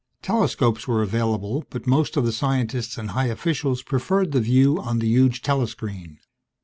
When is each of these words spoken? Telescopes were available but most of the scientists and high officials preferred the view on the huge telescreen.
Telescopes 0.23 0.87
were 0.87 1.03
available 1.03 1.63
but 1.69 1.85
most 1.85 2.17
of 2.17 2.25
the 2.25 2.31
scientists 2.31 2.97
and 2.97 3.11
high 3.11 3.27
officials 3.27 3.83
preferred 3.83 4.31
the 4.31 4.41
view 4.41 4.79
on 4.79 4.97
the 4.97 5.07
huge 5.07 5.43
telescreen. 5.43 6.17